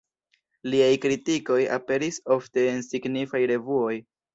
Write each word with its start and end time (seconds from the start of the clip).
Liaj 0.73 0.87
kritikoj 1.03 1.59
aperis 1.77 2.21
ofte 2.41 2.67
en 2.75 2.85
signifaj 2.91 3.49
revuoj. 3.57 3.99